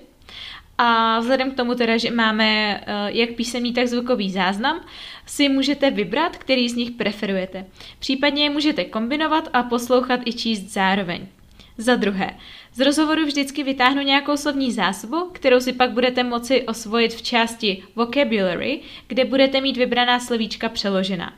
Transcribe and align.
A 0.84 1.20
vzhledem 1.20 1.50
k 1.50 1.56
tomu 1.56 1.74
teda, 1.74 1.96
že 1.96 2.10
máme 2.10 2.80
eh, 2.80 2.82
jak 3.08 3.30
písemný, 3.30 3.72
tak 3.72 3.86
zvukový 3.86 4.30
záznam, 4.30 4.80
si 5.26 5.48
můžete 5.48 5.90
vybrat, 5.90 6.36
který 6.36 6.68
z 6.68 6.74
nich 6.74 6.90
preferujete. 6.90 7.66
Případně 7.98 8.44
je 8.44 8.50
můžete 8.50 8.84
kombinovat 8.84 9.48
a 9.52 9.62
poslouchat 9.62 10.20
i 10.24 10.32
číst 10.32 10.62
zároveň. 10.62 11.26
Za 11.78 11.96
druhé, 11.96 12.30
z 12.74 12.80
rozhovoru 12.80 13.24
vždycky 13.24 13.62
vytáhnu 13.62 14.02
nějakou 14.02 14.36
slovní 14.36 14.72
zásobu, 14.72 15.30
kterou 15.32 15.60
si 15.60 15.72
pak 15.72 15.90
budete 15.90 16.24
moci 16.24 16.62
osvojit 16.62 17.14
v 17.14 17.22
části 17.22 17.82
vocabulary, 17.96 18.80
kde 19.06 19.24
budete 19.24 19.60
mít 19.60 19.76
vybraná 19.76 20.20
slovíčka 20.20 20.68
přeložená. 20.68 21.32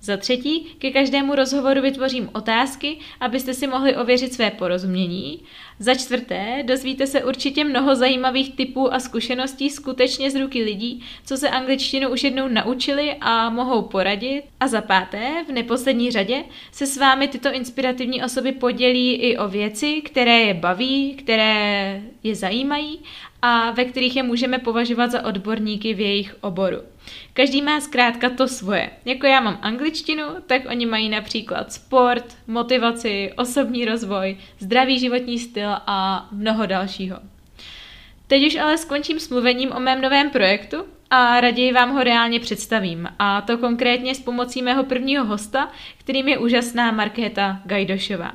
Za 0.00 0.16
třetí, 0.16 0.60
ke 0.78 0.90
každému 0.90 1.34
rozhovoru 1.34 1.82
vytvořím 1.82 2.30
otázky, 2.32 2.98
abyste 3.20 3.54
si 3.54 3.66
mohli 3.66 3.96
ověřit 3.96 4.32
své 4.32 4.50
porozumění. 4.50 5.40
Za 5.78 5.94
čtvrté, 5.94 6.62
dozvíte 6.66 7.06
se 7.06 7.24
určitě 7.24 7.64
mnoho 7.64 7.96
zajímavých 7.96 8.56
typů 8.56 8.94
a 8.94 9.00
zkušeností 9.00 9.70
skutečně 9.70 10.30
z 10.30 10.40
ruky 10.40 10.64
lidí, 10.64 11.04
co 11.24 11.36
se 11.36 11.48
angličtinu 11.48 12.08
už 12.08 12.24
jednou 12.24 12.48
naučili 12.48 13.16
a 13.20 13.50
mohou 13.50 13.82
poradit. 13.82 14.42
A 14.60 14.68
za 14.68 14.80
páté, 14.80 15.44
v 15.48 15.52
neposlední 15.52 16.10
řadě, 16.10 16.44
se 16.72 16.86
s 16.86 16.96
vámi 16.96 17.28
tyto 17.28 17.52
inspirativní 17.52 18.24
osoby 18.24 18.52
podělí 18.52 19.14
i 19.14 19.38
o 19.38 19.48
věci, 19.48 20.02
které 20.04 20.38
je 20.38 20.54
baví, 20.54 21.14
které 21.14 22.02
je 22.22 22.34
zajímají 22.34 23.00
a 23.42 23.70
ve 23.70 23.84
kterých 23.84 24.16
je 24.16 24.22
můžeme 24.22 24.58
považovat 24.58 25.10
za 25.10 25.24
odborníky 25.24 25.94
v 25.94 26.00
jejich 26.00 26.36
oboru. 26.40 26.78
Každý 27.32 27.62
má 27.62 27.80
zkrátka 27.80 28.30
to 28.30 28.48
svoje. 28.48 28.90
Jako 29.04 29.26
já 29.26 29.40
mám 29.40 29.58
angličtinu, 29.62 30.24
tak 30.46 30.62
oni 30.70 30.86
mají 30.86 31.08
například 31.08 31.72
sport, 31.72 32.36
motivaci, 32.46 33.32
osobní 33.36 33.84
rozvoj, 33.84 34.36
zdravý 34.58 34.98
životní 34.98 35.38
styl 35.38 35.70
a 35.86 36.28
mnoho 36.32 36.66
dalšího. 36.66 37.18
Teď 38.26 38.46
už 38.46 38.56
ale 38.56 38.78
skončím 38.78 39.20
s 39.20 39.28
mluvením 39.28 39.72
o 39.72 39.80
mém 39.80 40.00
novém 40.00 40.30
projektu 40.30 40.84
a 41.10 41.40
raději 41.40 41.72
vám 41.72 41.92
ho 41.92 42.02
reálně 42.02 42.40
představím. 42.40 43.08
A 43.18 43.40
to 43.40 43.58
konkrétně 43.58 44.14
s 44.14 44.20
pomocí 44.20 44.62
mého 44.62 44.84
prvního 44.84 45.24
hosta, 45.24 45.70
kterým 45.98 46.28
je 46.28 46.38
úžasná 46.38 46.90
Markéta 46.90 47.60
Gajdošová. 47.64 48.32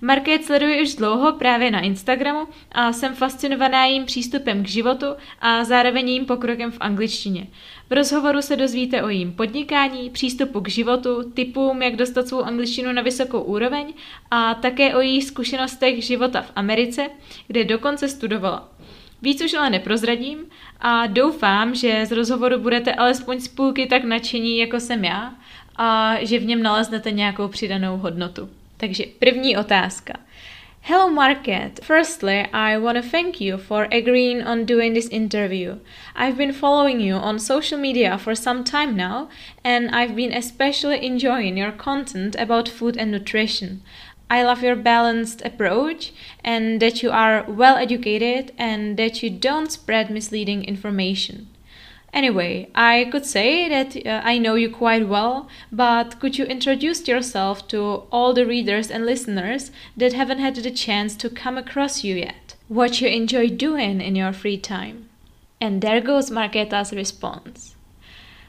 Market 0.00 0.44
sleduji 0.44 0.82
už 0.82 0.94
dlouho 0.94 1.32
právě 1.32 1.70
na 1.70 1.80
Instagramu 1.80 2.48
a 2.72 2.92
jsem 2.92 3.14
fascinovaná 3.14 3.84
jejím 3.84 4.04
přístupem 4.04 4.64
k 4.64 4.68
životu 4.68 5.06
a 5.40 5.64
zároveň 5.64 6.08
jejím 6.08 6.26
pokrokem 6.26 6.70
v 6.70 6.76
angličtině. 6.80 7.46
V 7.90 7.92
rozhovoru 7.92 8.42
se 8.42 8.56
dozvíte 8.56 9.02
o 9.02 9.08
jejím 9.08 9.32
podnikání, 9.32 10.10
přístupu 10.10 10.60
k 10.60 10.68
životu, 10.68 11.30
typům, 11.34 11.82
jak 11.82 11.96
dostat 11.96 12.28
svou 12.28 12.42
angličtinu 12.42 12.92
na 12.92 13.02
vysokou 13.02 13.40
úroveň 13.40 13.94
a 14.30 14.54
také 14.54 14.94
o 14.94 15.00
jejich 15.00 15.24
zkušenostech 15.24 16.04
života 16.04 16.42
v 16.42 16.52
Americe, 16.56 17.10
kde 17.46 17.64
dokonce 17.64 18.08
studovala. 18.08 18.68
Víc 19.22 19.44
už 19.44 19.54
ale 19.54 19.70
neprozradím 19.70 20.38
a 20.80 21.06
doufám, 21.06 21.74
že 21.74 22.06
z 22.06 22.12
rozhovoru 22.12 22.58
budete 22.58 22.94
alespoň 22.94 23.40
z 23.40 23.48
půlky 23.48 23.86
tak 23.86 24.04
nadšení, 24.04 24.58
jako 24.58 24.80
jsem 24.80 25.04
já 25.04 25.34
a 25.76 26.16
že 26.20 26.38
v 26.38 26.46
něm 26.46 26.62
naleznete 26.62 27.10
nějakou 27.10 27.48
přidanou 27.48 27.96
hodnotu. 27.96 28.48
Takže 28.78 29.04
první 29.18 29.56
otázka. 29.56 30.14
Hello 30.80 31.10
Market. 31.10 31.80
Firstly, 31.82 32.46
I 32.52 32.78
want 32.78 32.96
to 32.96 33.10
thank 33.10 33.40
you 33.40 33.58
for 33.58 33.88
agreeing 33.92 34.46
on 34.46 34.64
doing 34.64 34.94
this 34.94 35.08
interview. 35.10 35.80
I've 36.14 36.36
been 36.36 36.52
following 36.52 37.00
you 37.00 37.16
on 37.16 37.38
social 37.38 37.80
media 37.80 38.16
for 38.16 38.34
some 38.34 38.64
time 38.64 38.96
now, 38.96 39.28
and 39.64 39.90
I've 39.90 40.14
been 40.14 40.32
especially 40.32 41.04
enjoying 41.04 41.58
your 41.58 41.72
content 41.72 42.36
about 42.38 42.68
food 42.68 42.96
and 42.96 43.10
nutrition. 43.10 43.82
I 44.30 44.44
love 44.44 44.62
your 44.62 44.76
balanced 44.76 45.42
approach 45.44 46.12
and 46.44 46.80
that 46.80 47.02
you 47.02 47.10
are 47.10 47.44
well 47.48 47.76
educated 47.76 48.52
and 48.56 48.96
that 48.96 49.22
you 49.22 49.30
don't 49.30 49.72
spread 49.72 50.10
misleading 50.10 50.64
information. 50.64 51.48
Anyway, 52.12 52.70
I 52.74 53.08
could 53.12 53.26
say 53.26 53.68
that 53.68 54.06
uh, 54.06 54.22
I 54.24 54.38
know 54.38 54.54
you 54.54 54.70
quite 54.70 55.08
well, 55.08 55.48
but 55.70 56.18
could 56.20 56.38
you 56.38 56.44
introduce 56.46 57.06
yourself 57.06 57.68
to 57.68 58.04
all 58.10 58.32
the 58.32 58.46
readers 58.46 58.90
and 58.90 59.04
listeners 59.04 59.70
that 59.96 60.14
haven't 60.14 60.38
had 60.38 60.56
the 60.56 60.70
chance 60.70 61.14
to 61.16 61.28
come 61.28 61.58
across 61.58 62.04
you 62.04 62.16
yet? 62.16 62.54
What 62.68 63.00
you 63.00 63.08
enjoy 63.08 63.48
doing 63.48 64.00
in 64.00 64.16
your 64.16 64.32
free 64.32 64.58
time? 64.58 65.08
And 65.60 65.82
there 65.82 66.00
goes 66.00 66.30
Marketa's 66.30 66.92
response. 66.92 67.74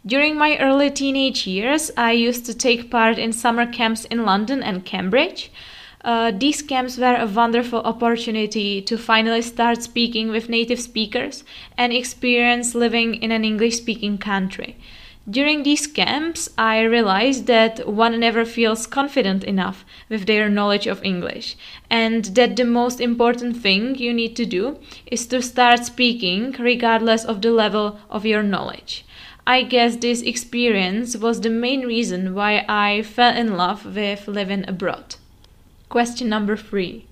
During 0.08 0.38
my 0.38 0.56
early 0.56 0.90
teenage 0.90 1.46
years, 1.46 1.90
I 1.94 2.12
used 2.12 2.46
to 2.46 2.54
take 2.54 2.90
part 2.90 3.18
in 3.18 3.30
summer 3.30 3.66
camps 3.66 4.06
in 4.06 4.24
London 4.24 4.62
and 4.62 4.82
Cambridge. 4.82 5.52
Uh, 6.02 6.32
these 6.34 6.62
camps 6.62 6.96
were 6.96 7.14
a 7.14 7.26
wonderful 7.26 7.80
opportunity 7.80 8.80
to 8.80 8.96
finally 8.96 9.42
start 9.42 9.82
speaking 9.82 10.30
with 10.30 10.48
native 10.48 10.80
speakers 10.80 11.44
and 11.76 11.92
experience 11.92 12.74
living 12.74 13.16
in 13.16 13.30
an 13.30 13.44
English 13.44 13.76
speaking 13.76 14.16
country. 14.16 14.76
During 15.28 15.62
these 15.62 15.86
camps, 15.86 16.48
I 16.56 16.80
realized 16.84 17.46
that 17.48 17.86
one 17.86 18.18
never 18.18 18.46
feels 18.46 18.86
confident 18.86 19.44
enough 19.44 19.84
with 20.08 20.24
their 20.24 20.48
knowledge 20.48 20.86
of 20.86 21.04
English, 21.04 21.54
and 21.90 22.24
that 22.34 22.56
the 22.56 22.64
most 22.64 22.98
important 22.98 23.58
thing 23.58 23.94
you 23.96 24.14
need 24.14 24.36
to 24.36 24.46
do 24.46 24.78
is 25.04 25.26
to 25.26 25.42
start 25.42 25.84
speaking 25.84 26.56
regardless 26.58 27.26
of 27.26 27.42
the 27.42 27.50
level 27.50 27.98
of 28.08 28.24
your 28.24 28.42
knowledge. 28.42 29.04
I 29.50 29.62
guess 29.62 29.96
this 29.96 30.20
experience 30.20 31.16
was 31.16 31.40
the 31.40 31.48
main 31.48 31.86
reason 31.86 32.34
why 32.34 32.66
I 32.68 33.00
fell 33.00 33.34
in 33.34 33.56
love 33.56 33.86
with 33.96 34.28
living 34.28 34.68
abroad. 34.68 35.16
Question 35.88 36.28
number 36.28 36.54
three 36.54 37.06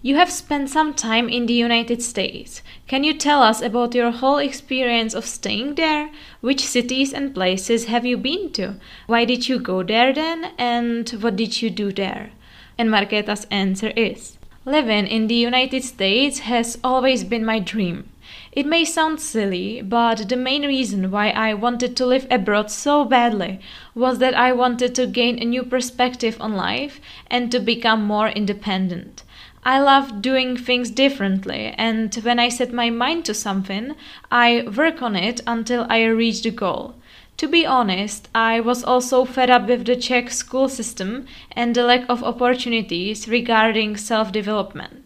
you 0.00 0.14
have 0.14 0.30
spent 0.30 0.70
some 0.70 0.94
time 0.94 1.28
in 1.28 1.46
the 1.46 1.54
United 1.54 2.00
States. 2.00 2.62
Can 2.86 3.02
you 3.02 3.12
tell 3.12 3.42
us 3.42 3.60
about 3.60 3.94
your 3.94 4.12
whole 4.12 4.36
experience 4.36 5.14
of 5.14 5.24
staying 5.24 5.74
there? 5.74 6.10
Which 6.42 6.64
cities 6.64 7.12
and 7.12 7.34
places 7.34 7.86
have 7.86 8.06
you 8.06 8.18
been 8.18 8.52
to? 8.52 8.76
Why 9.08 9.24
did 9.24 9.48
you 9.48 9.58
go 9.58 9.82
there 9.82 10.12
then? 10.12 10.52
And 10.56 11.08
what 11.08 11.34
did 11.34 11.60
you 11.60 11.70
do 11.70 11.90
there? 11.90 12.30
And 12.78 12.88
Marketa's 12.88 13.48
answer 13.50 13.88
is 13.96 14.38
Living 14.64 15.08
in 15.08 15.26
the 15.26 15.34
United 15.34 15.82
States 15.82 16.40
has 16.40 16.78
always 16.84 17.24
been 17.24 17.44
my 17.44 17.58
dream. 17.58 18.08
It 18.52 18.66
may 18.66 18.84
sound 18.84 19.20
silly, 19.20 19.82
but 19.82 20.28
the 20.28 20.36
main 20.36 20.62
reason 20.66 21.10
why 21.10 21.30
I 21.30 21.54
wanted 21.54 21.96
to 21.96 22.06
live 22.06 22.26
abroad 22.30 22.70
so 22.70 23.04
badly 23.04 23.60
was 23.94 24.18
that 24.18 24.34
I 24.34 24.52
wanted 24.52 24.94
to 24.94 25.06
gain 25.06 25.38
a 25.38 25.44
new 25.44 25.62
perspective 25.62 26.36
on 26.40 26.54
life 26.54 27.00
and 27.30 27.50
to 27.52 27.60
become 27.60 28.04
more 28.04 28.28
independent. 28.28 29.22
I 29.64 29.80
love 29.80 30.20
doing 30.20 30.56
things 30.56 30.90
differently, 30.90 31.74
and 31.78 32.14
when 32.16 32.38
I 32.38 32.50
set 32.50 32.72
my 32.72 32.90
mind 32.90 33.24
to 33.24 33.34
something, 33.34 33.94
I 34.30 34.64
work 34.76 35.00
on 35.00 35.16
it 35.16 35.40
until 35.46 35.86
I 35.88 36.04
reach 36.04 36.42
the 36.42 36.50
goal. 36.50 36.96
To 37.38 37.48
be 37.48 37.66
honest, 37.66 38.28
I 38.34 38.60
was 38.60 38.84
also 38.84 39.24
fed 39.24 39.50
up 39.50 39.66
with 39.66 39.86
the 39.86 39.96
Czech 39.96 40.30
school 40.30 40.68
system 40.68 41.26
and 41.52 41.74
the 41.74 41.82
lack 41.82 42.04
of 42.08 42.22
opportunities 42.22 43.26
regarding 43.26 43.96
self 43.96 44.30
development. 44.30 45.03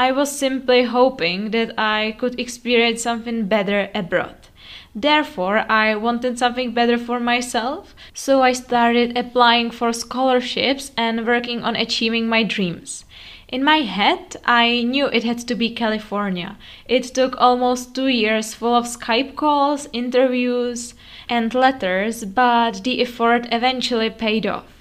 I 0.00 0.12
was 0.12 0.32
simply 0.32 0.84
hoping 0.84 1.50
that 1.50 1.74
I 1.76 2.16
could 2.18 2.40
experience 2.40 3.02
something 3.02 3.44
better 3.48 3.90
abroad. 3.94 4.48
Therefore, 4.94 5.70
I 5.70 5.94
wanted 5.94 6.38
something 6.38 6.72
better 6.72 6.96
for 6.96 7.20
myself, 7.20 7.94
so 8.14 8.40
I 8.40 8.52
started 8.52 9.18
applying 9.18 9.70
for 9.70 9.92
scholarships 9.92 10.90
and 10.96 11.26
working 11.26 11.62
on 11.62 11.76
achieving 11.76 12.30
my 12.30 12.44
dreams. 12.44 13.04
In 13.48 13.62
my 13.62 13.82
head, 13.82 14.36
I 14.46 14.84
knew 14.84 15.04
it 15.08 15.24
had 15.24 15.46
to 15.48 15.54
be 15.54 15.68
California. 15.68 16.56
It 16.86 17.04
took 17.14 17.36
almost 17.36 17.94
two 17.94 18.08
years 18.08 18.54
full 18.54 18.74
of 18.74 18.86
Skype 18.86 19.36
calls, 19.36 19.86
interviews, 19.92 20.94
and 21.28 21.52
letters, 21.52 22.24
but 22.24 22.84
the 22.84 23.02
effort 23.02 23.48
eventually 23.52 24.08
paid 24.08 24.46
off. 24.46 24.79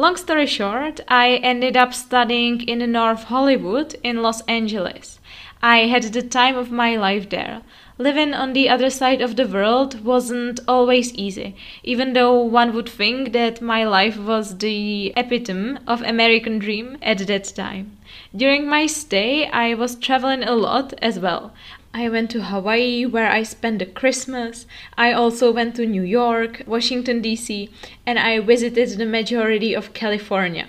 Long 0.00 0.14
story 0.14 0.46
short, 0.46 1.00
I 1.08 1.40
ended 1.42 1.76
up 1.76 1.92
studying 1.92 2.60
in 2.68 2.92
North 2.92 3.24
Hollywood 3.24 3.96
in 4.04 4.22
Los 4.22 4.42
Angeles. 4.42 5.18
I 5.60 5.88
had 5.88 6.04
the 6.04 6.22
time 6.22 6.56
of 6.56 6.70
my 6.70 6.96
life 6.96 7.28
there. 7.30 7.62
Living 7.98 8.32
on 8.32 8.52
the 8.52 8.68
other 8.68 8.90
side 8.90 9.20
of 9.20 9.34
the 9.34 9.48
world 9.48 10.04
wasn't 10.04 10.60
always 10.68 11.12
easy, 11.14 11.56
even 11.82 12.12
though 12.12 12.40
one 12.40 12.72
would 12.74 12.88
think 12.88 13.32
that 13.32 13.60
my 13.60 13.82
life 13.82 14.16
was 14.16 14.58
the 14.58 15.12
epitome 15.16 15.78
of 15.88 16.00
American 16.02 16.60
dream 16.60 16.96
at 17.02 17.26
that 17.26 17.52
time. 17.56 17.96
During 18.36 18.68
my 18.68 18.86
stay, 18.86 19.48
I 19.48 19.74
was 19.74 19.96
traveling 19.96 20.44
a 20.44 20.54
lot 20.54 20.94
as 21.02 21.18
well. 21.18 21.52
I 21.94 22.08
went 22.08 22.30
to 22.32 22.44
Hawaii 22.44 23.06
where 23.06 23.30
I 23.30 23.42
spent 23.42 23.78
the 23.78 23.86
Christmas. 23.86 24.66
I 24.96 25.12
also 25.12 25.50
went 25.50 25.74
to 25.76 25.86
New 25.86 26.02
York, 26.02 26.62
Washington 26.66 27.22
DC, 27.22 27.70
and 28.06 28.18
I 28.18 28.40
visited 28.40 28.90
the 28.90 29.06
majority 29.06 29.74
of 29.74 29.94
California. 29.94 30.68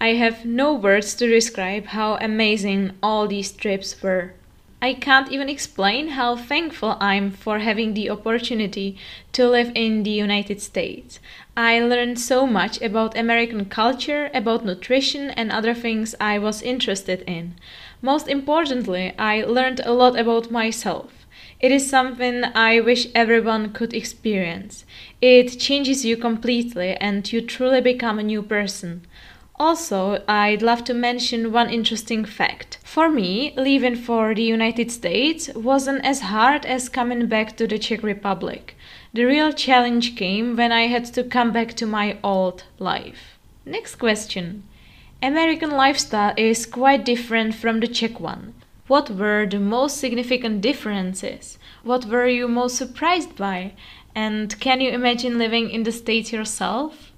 I 0.00 0.14
have 0.14 0.46
no 0.46 0.72
words 0.72 1.14
to 1.16 1.28
describe 1.28 1.86
how 1.86 2.16
amazing 2.16 2.92
all 3.02 3.26
these 3.26 3.52
trips 3.52 4.00
were. 4.02 4.32
I 4.82 4.94
can't 4.94 5.30
even 5.30 5.50
explain 5.50 6.08
how 6.08 6.36
thankful 6.36 6.96
I'm 7.00 7.32
for 7.32 7.58
having 7.58 7.92
the 7.92 8.08
opportunity 8.08 8.96
to 9.32 9.46
live 9.46 9.72
in 9.74 10.04
the 10.04 10.10
United 10.10 10.62
States. 10.62 11.20
I 11.54 11.80
learned 11.80 12.18
so 12.18 12.46
much 12.46 12.80
about 12.80 13.14
American 13.14 13.66
culture, 13.66 14.30
about 14.32 14.64
nutrition, 14.64 15.28
and 15.32 15.52
other 15.52 15.74
things 15.74 16.14
I 16.18 16.38
was 16.38 16.62
interested 16.62 17.22
in. 17.26 17.56
Most 18.02 18.28
importantly, 18.28 19.12
I 19.18 19.42
learned 19.42 19.80
a 19.84 19.92
lot 19.92 20.18
about 20.18 20.50
myself. 20.50 21.26
It 21.60 21.70
is 21.70 21.88
something 21.88 22.44
I 22.54 22.80
wish 22.80 23.08
everyone 23.14 23.72
could 23.72 23.92
experience. 23.92 24.86
It 25.20 25.58
changes 25.60 26.04
you 26.04 26.16
completely 26.16 26.94
and 26.94 27.30
you 27.30 27.42
truly 27.42 27.82
become 27.82 28.18
a 28.18 28.22
new 28.22 28.42
person. 28.42 29.06
Also, 29.56 30.22
I'd 30.26 30.62
love 30.62 30.84
to 30.84 30.94
mention 30.94 31.52
one 31.52 31.68
interesting 31.68 32.24
fact. 32.24 32.78
For 32.82 33.10
me, 33.10 33.52
leaving 33.58 33.96
for 33.96 34.34
the 34.34 34.42
United 34.42 34.90
States 34.90 35.50
wasn't 35.54 36.02
as 36.02 36.20
hard 36.20 36.64
as 36.64 36.88
coming 36.88 37.26
back 37.26 37.58
to 37.58 37.66
the 37.66 37.78
Czech 37.78 38.02
Republic. 38.02 38.74
The 39.12 39.24
real 39.24 39.52
challenge 39.52 40.16
came 40.16 40.56
when 40.56 40.72
I 40.72 40.86
had 40.86 41.04
to 41.12 41.22
come 41.22 41.52
back 41.52 41.74
to 41.74 41.86
my 41.86 42.16
old 42.24 42.64
life. 42.78 43.38
Next 43.66 43.96
question. 43.96 44.62
American 45.22 45.70
lifestyle 45.70 46.32
is 46.38 46.64
quite 46.64 47.04
different 47.04 47.54
from 47.54 47.80
the 47.80 47.86
Czech 47.86 48.18
one. 48.18 48.54
What 48.86 49.10
were 49.10 49.44
the 49.44 49.60
most 49.60 49.98
significant 49.98 50.62
differences? 50.62 51.58
What 51.82 52.06
were 52.06 52.26
you 52.26 52.48
most 52.48 52.76
surprised 52.76 53.36
by? 53.36 53.74
And 54.14 54.58
can 54.60 54.80
you 54.80 54.90
imagine 54.90 55.36
living 55.36 55.68
in 55.68 55.82
the 55.82 55.92
States 55.92 56.32
yourself? 56.32 57.12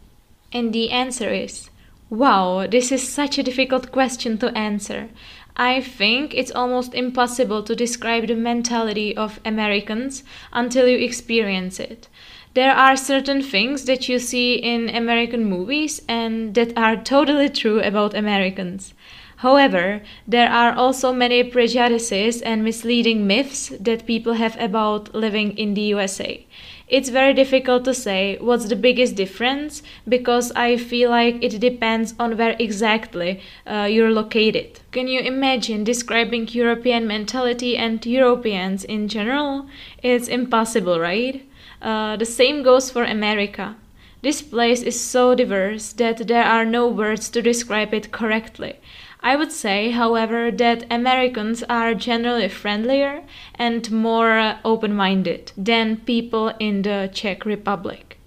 And 0.53 0.73
the 0.73 0.91
answer 0.91 1.31
is 1.31 1.71
Wow, 2.11 2.67
this 2.67 2.91
is 2.91 3.09
such 3.09 3.39
a 3.39 3.43
difficult 3.45 3.93
question 3.93 4.37
to 4.39 4.49
answer. 4.59 5.09
I 5.57 5.81
think 5.81 6.35
it's 6.35 6.51
almost 6.51 6.95
impossible 6.95 7.63
to 7.63 7.77
describe 7.77 8.27
the 8.27 8.35
mentality 8.35 9.17
of 9.17 9.39
Americans 9.45 10.25
until 10.53 10.89
you 10.89 10.99
experience 10.99 11.79
it. 11.79 12.09
There 12.55 12.73
are 12.73 12.97
certain 12.97 13.43
things 13.43 13.87
that 13.87 14.09
you 14.11 14.19
see 14.19 14.55
in 14.55 14.95
American 14.95 15.45
movies 15.47 16.03
and 16.07 16.55
that 16.55 16.77
are 16.77 16.97
totally 16.97 17.49
true 17.49 17.81
about 17.81 18.15
Americans. 18.15 18.93
However, 19.37 20.03
there 20.29 20.51
are 20.51 20.73
also 20.73 21.13
many 21.13 21.43
prejudices 21.45 22.43
and 22.43 22.63
misleading 22.63 23.27
myths 23.27 23.73
that 23.81 24.07
people 24.07 24.35
have 24.35 24.61
about 24.61 25.15
living 25.15 25.57
in 25.57 25.75
the 25.75 25.81
USA 25.97 26.47
it's 26.93 27.09
very 27.09 27.33
difficult 27.33 27.85
to 27.87 27.95
say 27.95 28.37
what's 28.39 28.67
the 28.67 28.77
biggest 28.77 29.15
difference 29.15 29.83
because 30.07 30.53
I 30.53 30.77
feel 30.77 31.09
like 31.09 31.43
it 31.43 31.59
depends 31.59 32.15
on 32.19 32.37
where 32.37 32.55
exactly 32.59 33.41
uh, 33.67 33.89
you're 33.91 34.11
located. 34.11 34.81
Can 34.93 35.09
you 35.09 35.21
imagine 35.21 35.85
describing 35.85 36.49
European 36.49 37.07
mentality 37.07 37.79
and 37.79 38.05
Europeans 38.05 38.85
in 38.85 39.09
general? 39.09 39.67
It's 40.03 40.29
impossible, 40.29 41.01
right? 41.01 41.49
Uh, 41.81 42.17
the 42.17 42.27
same 42.27 42.63
goes 42.63 42.91
for 42.91 43.05
America. 43.05 43.75
This 44.21 44.43
place 44.43 44.83
is 44.83 45.01
so 45.01 45.35
diverse 45.35 45.95
that 45.95 46.29
there 46.29 46.45
are 46.45 46.67
no 46.67 46.87
words 46.87 47.31
to 47.31 47.41
describe 47.41 47.95
it 47.95 48.13
correctly. 48.13 48.75
I 49.25 49.37
would 49.37 49.53
say, 49.53 49.91
however, 49.91 50.51
that 50.51 50.85
Americans 50.91 51.63
are 51.69 51.95
generally 51.95 52.49
friendlier 52.49 53.23
and 53.55 53.89
more 53.91 54.57
open 54.65 54.95
minded 54.95 55.53
than 55.57 55.99
people 55.99 56.53
in 56.59 56.83
the 56.83 57.09
Czech 57.13 57.45
Republic. 57.45 58.19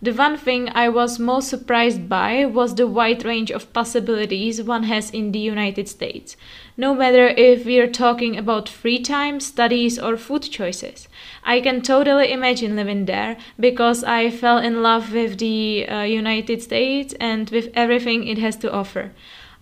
The 0.00 0.12
one 0.12 0.36
thing 0.36 0.68
I 0.74 0.90
was 0.90 1.18
most 1.18 1.48
surprised 1.48 2.10
by 2.10 2.44
was 2.44 2.74
the 2.74 2.86
wide 2.86 3.24
range 3.24 3.50
of 3.50 3.72
possibilities 3.72 4.62
one 4.62 4.82
has 4.82 5.10
in 5.10 5.32
the 5.32 5.38
United 5.38 5.88
States, 5.88 6.36
no 6.76 6.94
matter 6.94 7.28
if 7.28 7.64
we're 7.64 7.90
talking 7.90 8.36
about 8.36 8.68
free 8.68 8.98
time, 9.00 9.40
studies, 9.40 9.98
or 9.98 10.18
food 10.18 10.42
choices. 10.42 11.08
I 11.42 11.60
can 11.62 11.80
totally 11.80 12.30
imagine 12.30 12.76
living 12.76 13.06
there 13.06 13.38
because 13.58 14.04
I 14.04 14.30
fell 14.30 14.58
in 14.58 14.82
love 14.82 15.12
with 15.12 15.38
the 15.38 15.88
uh, 15.88 16.02
United 16.02 16.60
States 16.60 17.14
and 17.18 17.48
with 17.48 17.70
everything 17.74 18.28
it 18.28 18.36
has 18.38 18.56
to 18.56 18.70
offer. 18.70 19.12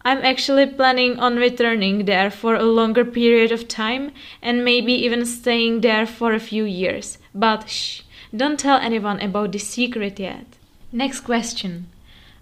I'm 0.04 0.18
actually 0.25 0.66
planning 0.66 1.18
on 1.18 1.37
returning 1.37 2.06
there 2.06 2.30
for 2.30 2.54
a 2.54 2.64
longer 2.64 3.04
period 3.04 3.52
of 3.52 3.68
time 3.68 4.12
and 4.40 4.64
maybe 4.64 4.92
even 4.92 5.25
staying 5.25 5.80
there 5.80 6.06
for 6.06 6.32
a 6.32 6.40
few 6.40 6.64
years. 6.64 7.18
But 7.35 7.68
shh, 7.68 8.02
don't 8.35 8.59
tell 8.59 8.78
anyone 8.78 9.21
about 9.21 9.52
this 9.52 9.68
secret 9.68 10.18
yet. 10.18 10.47
Next 10.90 11.21
question. 11.21 11.87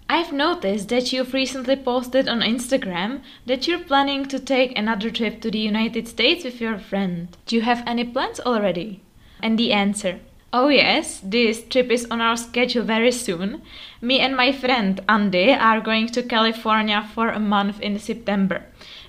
I've 0.08 0.32
noticed 0.32 0.88
that 0.88 1.12
you've 1.12 1.34
recently 1.34 1.76
posted 1.76 2.28
on 2.28 2.40
Instagram 2.40 3.20
that 3.46 3.68
you're 3.68 3.78
planning 3.78 4.26
to 4.26 4.40
take 4.40 4.76
another 4.76 5.10
trip 5.10 5.40
to 5.42 5.50
the 5.50 5.60
United 5.60 6.08
States 6.08 6.44
with 6.44 6.60
your 6.60 6.78
friend. 6.78 7.28
Do 7.46 7.56
you 7.56 7.62
have 7.62 7.84
any 7.86 8.04
plans 8.04 8.40
already? 8.40 9.02
And 9.42 9.58
the 9.58 9.72
answer 9.72 10.18
Oh, 10.52 10.66
yes, 10.66 11.20
this 11.22 11.62
trip 11.62 11.92
is 11.92 12.06
on 12.10 12.20
our 12.20 12.36
schedule 12.36 12.82
very 12.82 13.12
soon. 13.12 13.62
Me 14.00 14.18
and 14.18 14.36
my 14.36 14.50
friend 14.50 15.00
Andy 15.08 15.52
are 15.52 15.80
going 15.80 16.08
to 16.08 16.24
California 16.24 17.08
for 17.14 17.28
a 17.28 17.38
month 17.38 17.80
in 17.80 18.00
September. 18.00 18.64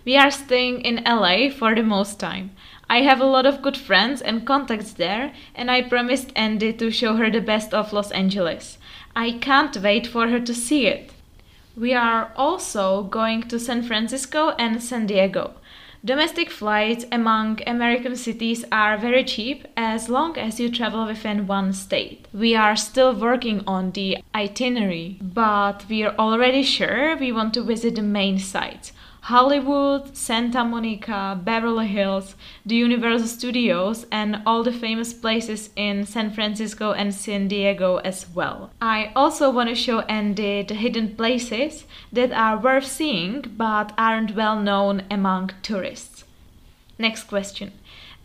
We 0.05 0.15
are 0.17 0.29
staying 0.29 0.81
in 0.81 1.03
LA 1.03 1.49
for 1.49 1.73
the 1.73 1.81
most 1.81 2.19
time. 2.19 2.51
I 2.87 3.01
have 3.01 3.19
a 3.19 3.25
lot 3.25 3.47
of 3.47 3.63
good 3.63 3.75
friends 3.75 4.21
and 4.21 4.45
contacts 4.45 4.93
there, 4.93 5.33
and 5.55 5.71
I 5.71 5.81
promised 5.81 6.31
Andy 6.35 6.73
to 6.73 6.91
show 6.91 7.15
her 7.15 7.31
the 7.31 7.41
best 7.41 7.73
of 7.73 7.91
Los 7.91 8.11
Angeles. 8.11 8.77
I 9.15 9.31
can't 9.31 9.75
wait 9.77 10.05
for 10.05 10.27
her 10.27 10.39
to 10.39 10.53
see 10.53 10.85
it. 10.85 11.11
We 11.75 11.95
are 11.95 12.31
also 12.35 13.01
going 13.01 13.43
to 13.43 13.59
San 13.59 13.81
Francisco 13.81 14.49
and 14.59 14.83
San 14.83 15.07
Diego. 15.07 15.55
Domestic 16.03 16.49
flights 16.49 17.05
among 17.11 17.59
American 17.67 18.15
cities 18.15 18.65
are 18.71 18.97
very 18.97 19.23
cheap 19.23 19.67
as 19.77 20.09
long 20.09 20.35
as 20.35 20.59
you 20.59 20.67
travel 20.71 21.05
within 21.05 21.45
one 21.45 21.73
state. 21.73 22.27
We 22.33 22.55
are 22.55 22.75
still 22.75 23.13
working 23.13 23.61
on 23.67 23.91
the 23.91 24.17
itinerary, 24.33 25.19
but 25.21 25.85
we 25.87 26.01
are 26.01 26.15
already 26.17 26.63
sure 26.63 27.15
we 27.15 27.31
want 27.31 27.53
to 27.53 27.61
visit 27.61 27.93
the 27.93 28.01
main 28.01 28.39
sites. 28.39 28.93
Hollywood, 29.25 30.17
Santa 30.17 30.63
Monica, 30.63 31.39
Beverly 31.43 31.87
Hills, 31.87 32.35
the 32.65 32.75
Universal 32.75 33.27
Studios, 33.27 34.07
and 34.11 34.41
all 34.47 34.63
the 34.63 34.71
famous 34.71 35.13
places 35.13 35.69
in 35.75 36.05
San 36.07 36.31
Francisco 36.31 36.91
and 36.93 37.13
San 37.13 37.47
Diego 37.47 37.97
as 37.97 38.27
well. 38.33 38.71
I 38.81 39.11
also 39.15 39.51
want 39.51 39.69
to 39.69 39.75
show 39.75 39.99
Andy 40.01 40.63
the 40.63 40.73
hidden 40.73 41.15
places 41.15 41.85
that 42.11 42.31
are 42.31 42.57
worth 42.57 42.87
seeing 42.87 43.41
but 43.55 43.93
aren't 43.95 44.35
well 44.35 44.59
known 44.59 45.03
among 45.11 45.51
tourists. 45.61 46.23
Next 46.97 47.23
question. 47.25 47.73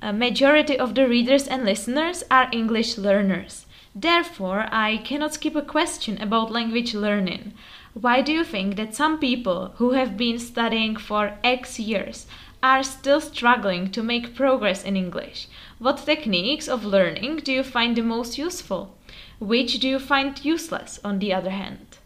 A 0.01 0.15
majority 0.15 0.79
of 0.79 0.95
the 0.95 1.07
readers 1.07 1.47
and 1.47 1.65
listeners 1.65 2.25
are 2.31 2.49
English 2.53 2.97
learners. 2.97 3.67
Therefore, 3.95 4.67
I 4.71 4.99
cannot 4.99 5.35
skip 5.35 5.57
a 5.57 5.63
question 5.63 6.21
about 6.21 6.51
language 6.51 6.95
learning. 6.95 7.55
Why 7.99 8.21
do 8.21 8.31
you 8.31 8.45
think 8.45 8.77
that 8.77 8.95
some 8.95 9.19
people 9.19 9.73
who 9.77 9.93
have 9.93 10.19
been 10.19 10.39
studying 10.39 10.97
for 10.97 11.39
X 11.43 11.81
years 11.81 12.27
are 12.63 12.83
still 12.83 13.23
struggling 13.23 13.91
to 13.93 14.03
make 14.03 14.35
progress 14.35 14.85
in 14.85 14.99
English? 14.99 15.49
What 15.79 16.05
techniques 16.05 16.69
of 16.69 16.85
learning 16.85 17.37
do 17.37 17.55
you 17.55 17.63
find 17.63 17.97
the 17.97 18.03
most 18.03 18.37
useful? 18.37 18.95
Which 19.39 19.81
do 19.81 19.89
you 19.89 19.99
find 19.99 20.45
useless, 20.45 21.01
on 21.03 21.21
the 21.21 21.33
other 21.33 21.49
hand? 21.49 21.97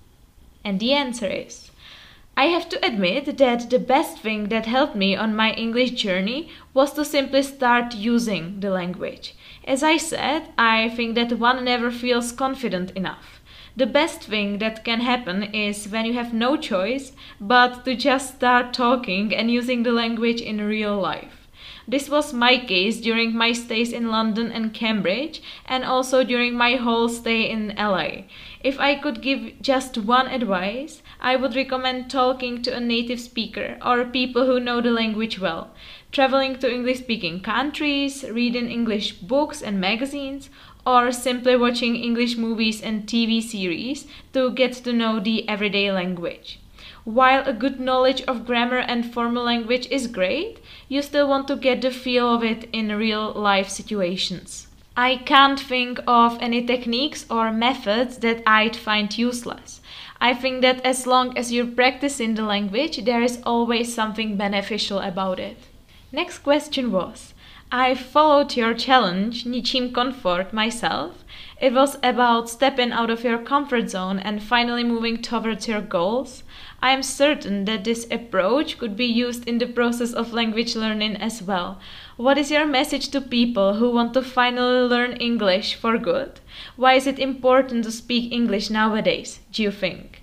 And 0.65 0.79
the 0.79 0.93
answer 0.93 1.27
is 1.27 1.73
I 2.37 2.45
have 2.45 2.69
to 2.69 2.87
admit 2.87 3.39
that 3.39 3.69
the 3.69 3.81
best 3.81 4.21
thing 4.21 4.49
that 4.51 4.67
helped 4.67 4.95
me 4.95 5.17
on 5.17 5.35
my 5.35 5.53
English 5.55 5.91
journey 5.91 6.51
was 6.73 6.93
to 6.93 7.05
simply 7.05 7.43
start 7.43 7.97
using 7.97 8.61
the 8.61 8.71
language. 8.71 9.35
As 9.65 9.83
I 9.83 9.97
said, 9.97 10.51
I 10.57 10.91
think 10.91 11.17
that 11.17 11.41
one 11.41 11.65
never 11.65 11.91
feels 11.91 12.31
confident 12.31 12.93
enough. 12.93 13.40
The 13.77 13.87
best 13.87 14.25
thing 14.25 14.59
that 14.59 14.85
can 14.85 15.01
happen 15.01 15.43
is 15.43 15.89
when 15.89 16.05
you 16.05 16.15
have 16.15 16.33
no 16.33 16.57
choice 16.57 17.13
but 17.41 17.85
to 17.85 17.95
just 17.95 18.35
start 18.35 18.73
talking 18.73 19.35
and 19.35 19.51
using 19.51 19.85
the 19.85 19.93
language 19.93 20.41
in 20.41 20.61
real 20.61 20.99
life. 21.01 21.41
This 21.87 22.09
was 22.09 22.33
my 22.33 22.57
case 22.57 23.01
during 23.01 23.35
my 23.37 23.53
stays 23.53 23.93
in 23.93 24.11
London 24.11 24.53
and 24.53 24.73
Cambridge 24.73 25.43
and 25.67 25.85
also 25.85 26.23
during 26.23 26.55
my 26.55 26.77
whole 26.77 27.09
stay 27.09 27.51
in 27.51 27.75
LA. 27.77 28.27
If 28.63 28.79
I 28.79 28.95
could 28.95 29.21
give 29.23 29.61
just 29.61 29.99
one 29.99 30.29
advice, 30.29 31.03
I 31.21 31.37
would 31.37 31.57
recommend 31.57 32.11
talking 32.11 32.63
to 32.63 32.77
a 32.77 32.81
native 32.81 33.21
speaker 33.21 33.77
or 33.85 34.05
people 34.05 34.47
who 34.47 34.61
know 34.61 34.81
the 34.81 34.91
language 34.91 35.41
well, 35.41 35.71
traveling 36.13 36.59
to 36.59 36.73
English 36.73 37.01
speaking 37.01 37.41
countries, 37.41 38.25
reading 38.31 38.71
English 38.71 39.15
books 39.15 39.61
and 39.61 39.81
magazines, 39.81 40.49
or 40.87 41.13
simply 41.13 41.57
watching 41.57 41.97
English 41.97 42.37
movies 42.37 42.81
and 42.81 43.07
TV 43.07 43.43
series 43.43 44.07
to 44.33 44.51
get 44.51 44.73
to 44.73 44.93
know 44.93 45.21
the 45.21 45.49
everyday 45.49 45.91
language. 45.93 46.59
While 47.05 47.43
a 47.45 47.53
good 47.53 47.81
knowledge 47.81 48.23
of 48.23 48.47
grammar 48.47 48.79
and 48.79 49.11
formal 49.11 49.45
language 49.45 49.87
is 49.91 50.07
great, 50.07 50.59
you 50.89 51.03
still 51.03 51.29
want 51.29 51.49
to 51.49 51.57
get 51.57 51.83
the 51.83 51.91
feel 51.91 52.35
of 52.35 52.45
it 52.45 52.69
in 52.73 52.97
real 52.97 53.33
life 53.33 53.69
situations. 53.69 54.67
I 54.97 55.17
can't 55.17 55.59
think 55.59 56.01
of 56.07 56.37
any 56.41 56.67
techniques 56.67 57.25
or 57.31 57.53
methods 57.53 58.19
that 58.19 58.43
I'd 58.47 58.77
find 58.77 59.17
useless. 59.17 59.81
I 60.21 60.35
think 60.35 60.61
that 60.61 60.85
as 60.85 61.07
long 61.07 61.39
as 61.39 61.51
you're 61.51 61.67
practicing 61.67 62.35
the 62.35 62.43
language, 62.43 63.05
there 63.05 63.23
is 63.23 63.41
always 63.47 63.95
something 63.95 64.37
beneficial 64.37 64.99
about 64.99 65.41
it. 65.41 65.57
Next 66.13 66.41
question 66.41 66.93
was 66.93 67.33
I 67.73 67.95
followed 67.95 68.57
your 68.57 68.75
challenge, 68.75 69.45
Ničím 69.45 69.95
Comfort, 69.95 70.53
myself. 70.53 71.25
It 71.61 71.73
was 71.73 71.99
about 72.03 72.51
stepping 72.51 72.91
out 72.91 73.11
of 73.11 73.23
your 73.23 73.39
comfort 73.39 73.91
zone 73.91 74.19
and 74.19 74.43
finally 74.43 74.83
moving 74.83 75.23
towards 75.23 75.69
your 75.69 75.81
goals. 75.81 76.43
I 76.83 76.91
am 76.91 77.05
certain 77.05 77.67
that 77.67 77.85
this 77.85 78.09
approach 78.11 78.77
could 78.77 78.97
be 78.97 79.07
used 79.07 79.47
in 79.47 79.59
the 79.59 79.69
process 79.69 80.13
of 80.13 80.33
language 80.33 80.75
learning 80.75 81.19
as 81.19 81.45
well. 81.45 81.79
What 82.17 82.39
is 82.39 82.51
your 82.51 82.67
message 82.67 83.09
to 83.11 83.21
people 83.21 83.75
who 83.75 83.91
want 83.91 84.15
to 84.15 84.23
finally 84.23 84.89
learn 84.89 85.13
English 85.19 85.77
for 85.77 85.97
good? 85.97 86.41
Why 86.75 86.95
is 86.95 87.07
it 87.07 87.21
important 87.21 87.85
to 87.85 87.93
speak 87.93 88.33
English 88.33 88.69
nowadays, 88.69 89.39
do 89.53 89.63
you 89.63 89.71
think? 89.71 90.23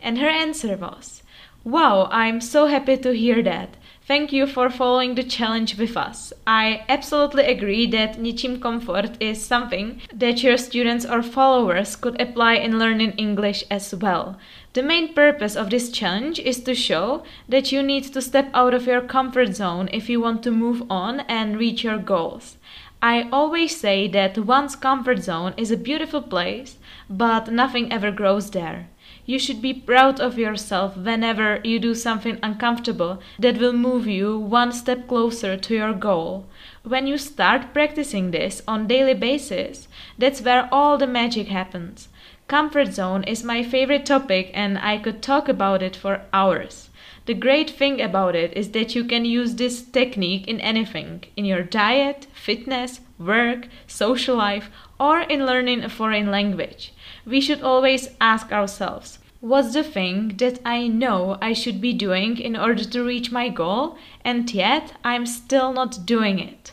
And 0.00 0.18
her 0.18 0.28
answer 0.28 0.76
was, 0.76 1.24
Wow, 1.64 2.08
I'm 2.12 2.40
so 2.40 2.66
happy 2.66 2.96
to 2.98 3.10
hear 3.12 3.42
that. 3.42 3.70
Thank 4.06 4.32
you 4.32 4.46
for 4.46 4.70
following 4.70 5.16
the 5.16 5.24
challenge 5.24 5.76
with 5.78 5.96
us. 5.96 6.32
I 6.46 6.84
absolutely 6.88 7.42
agree 7.42 7.88
that 7.88 8.18
Ničím 8.20 8.62
Comfort 8.62 9.16
is 9.18 9.44
something 9.44 10.00
that 10.14 10.44
your 10.44 10.56
students 10.58 11.04
or 11.04 11.24
followers 11.24 11.96
could 11.96 12.20
apply 12.20 12.54
in 12.54 12.78
learning 12.78 13.14
English 13.18 13.64
as 13.68 13.92
well. 13.92 14.38
The 14.74 14.84
main 14.84 15.12
purpose 15.12 15.56
of 15.56 15.70
this 15.70 15.90
challenge 15.90 16.38
is 16.38 16.62
to 16.62 16.74
show 16.76 17.24
that 17.48 17.72
you 17.72 17.82
need 17.82 18.04
to 18.12 18.22
step 18.22 18.48
out 18.54 18.74
of 18.74 18.86
your 18.86 19.00
comfort 19.00 19.56
zone 19.56 19.88
if 19.92 20.08
you 20.08 20.20
want 20.20 20.44
to 20.44 20.52
move 20.52 20.84
on 20.88 21.20
and 21.28 21.58
reach 21.58 21.82
your 21.82 21.98
goals. 21.98 22.58
I 23.02 23.28
always 23.32 23.76
say 23.76 24.06
that 24.06 24.38
one's 24.38 24.76
comfort 24.76 25.24
zone 25.24 25.52
is 25.56 25.72
a 25.72 25.76
beautiful 25.76 26.22
place, 26.22 26.76
but 27.10 27.50
nothing 27.50 27.92
ever 27.92 28.12
grows 28.12 28.52
there. 28.52 28.88
You 29.28 29.40
should 29.40 29.60
be 29.60 29.74
proud 29.74 30.20
of 30.20 30.38
yourself 30.38 30.96
whenever 30.96 31.60
you 31.64 31.80
do 31.80 31.96
something 31.96 32.38
uncomfortable 32.44 33.18
that 33.40 33.58
will 33.58 33.72
move 33.72 34.06
you 34.06 34.38
one 34.38 34.70
step 34.70 35.08
closer 35.08 35.56
to 35.56 35.74
your 35.74 35.92
goal. 35.92 36.46
When 36.84 37.08
you 37.08 37.18
start 37.18 37.74
practicing 37.74 38.30
this 38.30 38.62
on 38.68 38.86
daily 38.86 39.14
basis, 39.14 39.88
that's 40.16 40.42
where 40.42 40.68
all 40.70 40.96
the 40.96 41.08
magic 41.08 41.48
happens. 41.48 42.08
Comfort 42.46 42.92
zone 42.92 43.24
is 43.24 43.42
my 43.42 43.64
favorite 43.64 44.06
topic 44.06 44.52
and 44.54 44.78
I 44.78 44.96
could 44.98 45.22
talk 45.22 45.48
about 45.48 45.82
it 45.82 45.96
for 45.96 46.22
hours. 46.32 46.90
The 47.24 47.34
great 47.34 47.70
thing 47.70 48.00
about 48.00 48.36
it 48.36 48.56
is 48.56 48.70
that 48.70 48.94
you 48.94 49.02
can 49.02 49.24
use 49.24 49.56
this 49.56 49.82
technique 49.82 50.46
in 50.46 50.60
anything 50.60 51.24
in 51.36 51.44
your 51.44 51.64
diet, 51.64 52.28
fitness, 52.32 53.00
work, 53.18 53.66
social 53.88 54.36
life, 54.36 54.70
or 55.00 55.22
in 55.22 55.44
learning 55.44 55.82
a 55.82 55.88
foreign 55.88 56.30
language 56.30 56.92
we 57.26 57.40
should 57.40 57.60
always 57.60 58.10
ask 58.20 58.52
ourselves 58.52 59.18
What's 59.40 59.74
the 59.74 59.82
thing 59.82 60.36
that 60.38 60.60
I 60.64 60.88
know 60.88 61.36
I 61.42 61.52
should 61.52 61.80
be 61.80 61.92
doing 61.92 62.38
in 62.38 62.56
order 62.56 62.84
to 62.84 63.04
reach 63.04 63.30
my 63.30 63.50
goal, 63.50 63.98
and 64.24 64.50
yet 64.52 64.94
I'm 65.04 65.26
still 65.26 65.72
not 65.74 66.06
doing 66.06 66.38
it? 66.38 66.72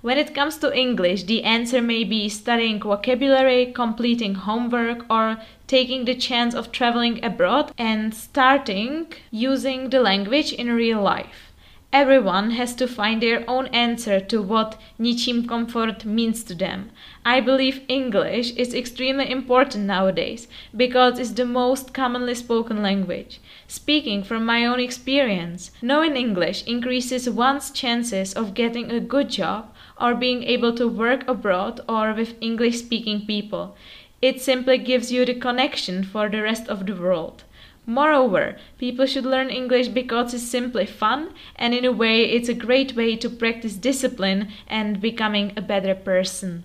When 0.00 0.18
it 0.18 0.34
comes 0.34 0.58
to 0.58 0.76
English, 0.76 1.24
the 1.24 1.44
answer 1.44 1.80
may 1.80 2.04
be 2.04 2.28
studying 2.28 2.80
vocabulary, 2.80 3.72
completing 3.72 4.34
homework, 4.34 5.04
or 5.08 5.38
taking 5.66 6.04
the 6.04 6.14
chance 6.14 6.54
of 6.54 6.72
traveling 6.72 7.24
abroad 7.24 7.72
and 7.78 8.14
starting 8.14 9.12
using 9.30 9.90
the 9.90 10.00
language 10.00 10.52
in 10.52 10.72
real 10.72 11.00
life. 11.00 11.52
Everyone 11.92 12.50
has 12.50 12.74
to 12.74 12.86
find 12.86 13.22
their 13.22 13.48
own 13.48 13.66
answer 13.68 14.20
to 14.20 14.42
what 14.42 14.80
Ničím 15.00 15.48
Comfort 15.48 16.04
means 16.04 16.44
to 16.44 16.54
them. 16.54 16.90
I 17.30 17.40
believe 17.40 17.82
English 17.88 18.52
is 18.52 18.72
extremely 18.72 19.30
important 19.30 19.84
nowadays 19.84 20.48
because 20.74 21.18
it's 21.18 21.32
the 21.32 21.44
most 21.44 21.92
commonly 21.92 22.34
spoken 22.34 22.82
language. 22.82 23.38
Speaking 23.66 24.22
from 24.22 24.46
my 24.46 24.64
own 24.64 24.80
experience, 24.80 25.70
knowing 25.82 26.16
English 26.16 26.64
increases 26.66 27.28
one's 27.28 27.70
chances 27.70 28.32
of 28.32 28.54
getting 28.54 28.90
a 28.90 28.98
good 28.98 29.28
job 29.28 29.74
or 30.00 30.14
being 30.14 30.42
able 30.42 30.74
to 30.76 30.88
work 30.88 31.28
abroad 31.28 31.82
or 31.86 32.14
with 32.14 32.34
English 32.40 32.78
speaking 32.78 33.26
people. 33.26 33.76
It 34.22 34.40
simply 34.40 34.78
gives 34.78 35.12
you 35.12 35.26
the 35.26 35.34
connection 35.34 36.04
for 36.04 36.30
the 36.30 36.40
rest 36.40 36.66
of 36.68 36.86
the 36.86 36.94
world. 36.94 37.44
Moreover, 37.84 38.56
people 38.78 39.04
should 39.04 39.26
learn 39.26 39.50
English 39.50 39.88
because 39.88 40.32
it's 40.32 40.44
simply 40.44 40.86
fun 40.86 41.34
and 41.56 41.74
in 41.74 41.84
a 41.84 41.92
way 41.92 42.22
it's 42.22 42.48
a 42.48 42.54
great 42.54 42.96
way 42.96 43.16
to 43.16 43.28
practice 43.28 43.74
discipline 43.74 44.48
and 44.66 44.98
becoming 45.02 45.52
a 45.58 45.60
better 45.60 45.94
person. 45.94 46.64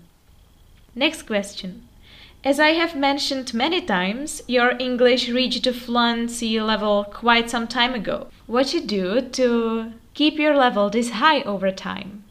Next 0.94 1.22
question. 1.22 1.88
As 2.44 2.60
I 2.60 2.70
have 2.70 2.94
mentioned 2.94 3.54
many 3.54 3.80
times, 3.80 4.42
your 4.46 4.74
English 4.78 5.28
reached 5.28 5.66
a 5.66 5.72
fluency 5.72 6.60
level 6.60 7.04
quite 7.04 7.50
some 7.50 7.66
time 7.66 7.94
ago. 7.94 8.28
What 8.46 8.74
you 8.74 8.80
do 8.80 9.20
to 9.20 9.92
keep 10.12 10.38
your 10.38 10.56
level 10.56 10.90
this 10.90 11.10
high 11.12 11.42
over 11.42 11.70
time? 11.72 12.24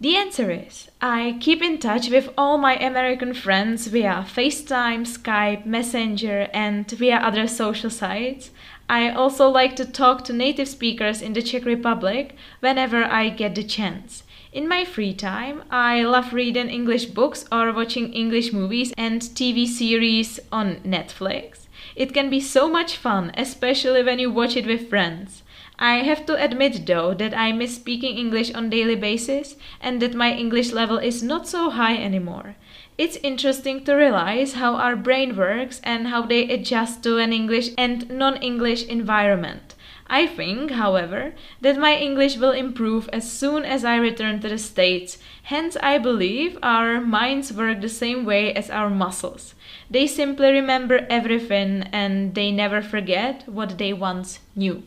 The 0.00 0.16
answer 0.16 0.50
is 0.50 0.90
I 1.00 1.38
keep 1.40 1.62
in 1.62 1.78
touch 1.78 2.10
with 2.10 2.28
all 2.36 2.58
my 2.58 2.76
American 2.76 3.32
friends 3.32 3.86
via 3.86 4.26
FaceTime, 4.28 5.06
Skype, 5.06 5.64
Messenger, 5.64 6.48
and 6.52 6.90
via 6.90 7.16
other 7.16 7.48
social 7.48 7.90
sites. 7.90 8.50
I 8.88 9.10
also 9.10 9.48
like 9.48 9.76
to 9.76 9.84
talk 9.84 10.24
to 10.24 10.32
native 10.32 10.68
speakers 10.68 11.22
in 11.22 11.32
the 11.32 11.42
Czech 11.42 11.64
Republic 11.64 12.36
whenever 12.60 13.04
I 13.04 13.28
get 13.28 13.54
the 13.54 13.64
chance. 13.64 14.22
In 14.50 14.66
my 14.66 14.86
free 14.86 15.12
time, 15.12 15.62
I 15.70 16.02
love 16.04 16.32
reading 16.32 16.70
English 16.70 17.06
books 17.06 17.44
or 17.52 17.70
watching 17.70 18.14
English 18.14 18.50
movies 18.50 18.94
and 18.96 19.20
TV 19.20 19.66
series 19.66 20.40
on 20.50 20.76
Netflix. 20.76 21.66
It 21.94 22.14
can 22.14 22.30
be 22.30 22.40
so 22.40 22.66
much 22.66 22.96
fun, 22.96 23.30
especially 23.36 24.02
when 24.02 24.18
you 24.18 24.30
watch 24.30 24.56
it 24.56 24.66
with 24.66 24.88
friends. 24.88 25.42
I 25.78 25.96
have 25.96 26.24
to 26.26 26.42
admit 26.42 26.86
though 26.86 27.12
that 27.12 27.36
I 27.36 27.52
miss 27.52 27.74
speaking 27.74 28.16
English 28.16 28.54
on 28.54 28.70
daily 28.70 28.96
basis 28.96 29.56
and 29.82 30.00
that 30.00 30.14
my 30.14 30.32
English 30.32 30.72
level 30.72 30.96
is 30.96 31.22
not 31.22 31.46
so 31.46 31.68
high 31.68 31.98
anymore. 31.98 32.56
It's 32.96 33.18
interesting 33.22 33.84
to 33.84 33.92
realize 33.92 34.54
how 34.54 34.76
our 34.76 34.96
brain 34.96 35.36
works 35.36 35.78
and 35.84 36.08
how 36.08 36.22
they 36.22 36.48
adjust 36.48 37.02
to 37.02 37.18
an 37.18 37.34
English 37.34 37.68
and 37.76 38.08
non-English 38.08 38.86
environment. 38.86 39.74
I 40.10 40.26
think, 40.26 40.70
however, 40.70 41.34
that 41.60 41.76
my 41.76 41.94
English 41.94 42.38
will 42.38 42.52
improve 42.52 43.08
as 43.12 43.30
soon 43.30 43.64
as 43.64 43.84
I 43.84 43.96
return 43.96 44.40
to 44.40 44.48
the 44.48 44.58
States. 44.58 45.18
Hence, 45.42 45.76
I 45.82 45.98
believe 45.98 46.58
our 46.62 47.00
minds 47.00 47.52
work 47.52 47.80
the 47.80 47.88
same 47.88 48.24
way 48.24 48.54
as 48.54 48.70
our 48.70 48.88
muscles. 48.88 49.54
They 49.90 50.06
simply 50.06 50.50
remember 50.50 51.06
everything 51.10 51.82
and 51.92 52.34
they 52.34 52.50
never 52.50 52.80
forget 52.80 53.46
what 53.46 53.76
they 53.76 53.92
once 53.92 54.38
knew. 54.56 54.82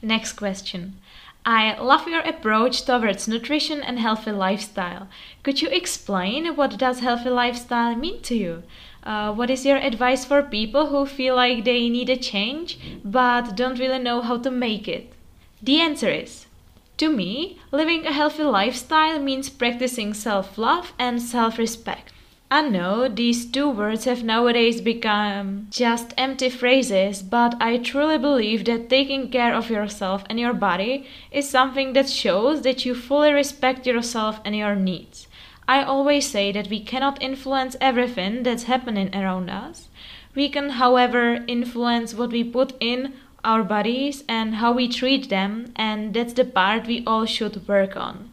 Next 0.00 0.32
question. 0.32 0.98
I 1.44 1.78
love 1.78 2.08
your 2.08 2.22
approach 2.22 2.84
towards 2.84 3.28
nutrition 3.28 3.80
and 3.80 4.00
healthy 4.00 4.32
lifestyle. 4.32 5.08
Could 5.42 5.62
you 5.62 5.68
explain 5.68 6.56
what 6.56 6.76
does 6.76 7.00
healthy 7.00 7.30
lifestyle 7.30 7.94
mean 7.94 8.20
to 8.22 8.34
you? 8.34 8.62
Uh, 9.06 9.32
what 9.32 9.48
is 9.48 9.64
your 9.64 9.78
advice 9.78 10.24
for 10.24 10.42
people 10.42 10.88
who 10.88 11.06
feel 11.06 11.36
like 11.36 11.64
they 11.64 11.88
need 11.88 12.10
a 12.10 12.16
change 12.16 12.78
but 13.04 13.54
don't 13.56 13.78
really 13.78 14.00
know 14.00 14.20
how 14.20 14.36
to 14.36 14.50
make 14.50 14.88
it? 14.88 15.12
The 15.62 15.80
answer 15.80 16.10
is 16.10 16.46
To 16.98 17.08
me, 17.08 17.58
living 17.70 18.04
a 18.04 18.12
healthy 18.12 18.42
lifestyle 18.42 19.18
means 19.20 19.48
practicing 19.48 20.12
self 20.12 20.58
love 20.58 20.92
and 20.98 21.22
self 21.22 21.56
respect. 21.56 22.12
I 22.50 22.62
know 22.68 23.08
these 23.08 23.46
two 23.46 23.68
words 23.70 24.04
have 24.06 24.24
nowadays 24.24 24.80
become 24.80 25.68
just 25.70 26.12
empty 26.18 26.48
phrases, 26.50 27.22
but 27.22 27.54
I 27.60 27.78
truly 27.78 28.18
believe 28.18 28.64
that 28.64 28.88
taking 28.90 29.30
care 29.30 29.54
of 29.54 29.70
yourself 29.70 30.24
and 30.28 30.38
your 30.40 30.52
body 30.54 31.06
is 31.30 31.48
something 31.48 31.92
that 31.92 32.08
shows 32.08 32.62
that 32.62 32.84
you 32.84 32.94
fully 32.94 33.32
respect 33.32 33.86
yourself 33.86 34.40
and 34.44 34.56
your 34.56 34.74
needs. 34.76 35.25
I 35.68 35.82
always 35.82 36.30
say 36.30 36.52
that 36.52 36.68
we 36.68 36.80
cannot 36.80 37.20
influence 37.20 37.76
everything 37.80 38.44
that's 38.44 38.64
happening 38.64 39.12
around 39.14 39.50
us. 39.50 39.88
We 40.34 40.48
can, 40.48 40.70
however, 40.70 41.44
influence 41.48 42.14
what 42.14 42.30
we 42.30 42.44
put 42.44 42.74
in 42.78 43.14
our 43.42 43.64
bodies 43.64 44.22
and 44.28 44.56
how 44.56 44.72
we 44.72 44.86
treat 44.86 45.28
them, 45.28 45.72
and 45.74 46.14
that's 46.14 46.34
the 46.34 46.44
part 46.44 46.86
we 46.86 47.02
all 47.06 47.26
should 47.26 47.66
work 47.66 47.96
on. 47.96 48.30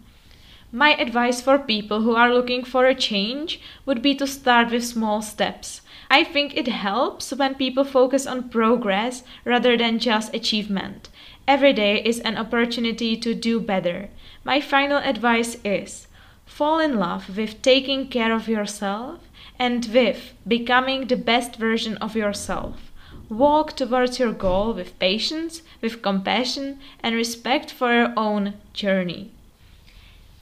My 0.71 0.95
advice 0.95 1.39
for 1.39 1.59
people 1.59 2.01
who 2.01 2.15
are 2.15 2.33
looking 2.33 2.63
for 2.63 2.85
a 2.85 2.95
change 2.95 3.59
would 3.85 4.01
be 4.01 4.15
to 4.15 4.27
start 4.27 4.71
with 4.71 4.83
small 4.83 5.21
steps. 5.21 5.81
I 6.09 6.23
think 6.23 6.57
it 6.57 6.67
helps 6.67 7.31
when 7.31 7.55
people 7.55 7.83
focus 7.83 8.27
on 8.27 8.49
progress 8.49 9.23
rather 9.45 9.77
than 9.77 9.99
just 9.99 10.33
achievement. 10.33 11.09
Every 11.47 11.73
day 11.73 12.01
is 12.03 12.19
an 12.19 12.37
opportunity 12.37 13.17
to 13.17 13.33
do 13.33 13.59
better. 13.59 14.09
My 14.43 14.61
final 14.61 14.97
advice 14.97 15.57
is 15.63 16.07
Fall 16.53 16.77
in 16.77 16.99
love 16.99 17.35
with 17.35 17.63
taking 17.63 18.09
care 18.09 18.31
of 18.31 18.47
yourself 18.47 19.21
and 19.57 19.83
with 19.91 20.33
becoming 20.47 21.07
the 21.07 21.17
best 21.17 21.55
version 21.55 21.97
of 21.97 22.15
yourself. 22.15 22.91
Walk 23.27 23.75
towards 23.75 24.19
your 24.19 24.33
goal 24.33 24.71
with 24.71 24.99
patience, 24.99 25.63
with 25.81 26.03
compassion, 26.03 26.79
and 27.01 27.15
respect 27.15 27.71
for 27.71 27.91
your 27.91 28.13
own 28.15 28.53
journey. 28.71 29.31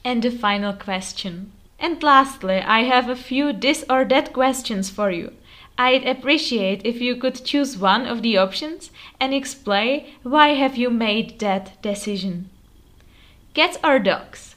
And 0.04 0.22
the 0.22 0.32
final 0.32 0.74
question. 0.74 1.54
And 1.80 2.04
lastly, 2.04 2.58
I 2.58 2.84
have 2.84 3.08
a 3.08 3.16
few 3.16 3.54
this 3.54 3.86
or 3.90 4.04
that 4.04 4.34
questions 4.34 4.90
for 4.90 5.12
you. 5.12 5.32
I'd 5.78 6.06
appreciate 6.06 6.82
if 6.84 7.00
you 7.00 7.16
could 7.16 7.46
choose 7.46 7.78
one 7.78 8.06
of 8.06 8.22
the 8.22 8.38
options 8.38 8.92
and 9.18 9.34
explain 9.34 10.08
why 10.24 10.56
have 10.56 10.76
you 10.76 10.90
made 10.90 11.40
that 11.40 11.82
decision. 11.82 12.50
Cats 13.54 13.78
or 13.82 13.98
dogs? 13.98 14.56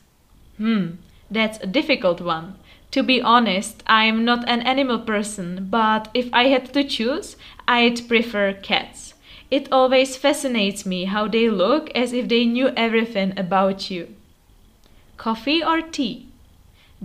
Hmm, 0.56 0.94
that's 1.30 1.58
a 1.62 1.66
difficult 1.66 2.20
one. 2.20 2.56
To 2.92 3.02
be 3.02 3.20
honest, 3.20 3.82
I'm 3.86 4.24
not 4.24 4.48
an 4.48 4.62
animal 4.62 5.00
person, 5.00 5.66
but 5.70 6.08
if 6.14 6.28
I 6.32 6.44
had 6.44 6.72
to 6.74 6.84
choose, 6.84 7.36
I'd 7.66 8.06
prefer 8.06 8.52
cats. 8.52 9.14
It 9.50 9.68
always 9.72 10.16
fascinates 10.16 10.86
me 10.86 11.04
how 11.04 11.28
they 11.28 11.50
look 11.50 11.90
as 11.94 12.12
if 12.12 12.28
they 12.28 12.44
knew 12.44 12.68
everything 12.76 13.32
about 13.36 13.90
you. 13.90 14.14
Coffee 15.16 15.62
or 15.62 15.80
tea? 15.80 16.28